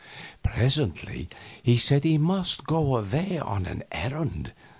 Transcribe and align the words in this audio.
Presently 0.41 1.29
he 1.61 1.77
said 1.77 2.03
he 2.03 2.17
must 2.17 2.63
go 2.65 2.95
away 2.95 3.37
on 3.37 3.67
an 3.67 3.83
errand. 3.91 4.51